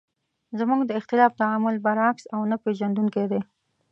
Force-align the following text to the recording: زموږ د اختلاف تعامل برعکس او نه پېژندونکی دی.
زموږ 0.59 0.81
د 0.85 0.91
اختلاف 0.99 1.31
تعامل 1.41 1.75
برعکس 1.85 2.23
او 2.35 2.41
نه 2.51 2.55
پېژندونکی 2.63 3.25
دی. 3.31 3.41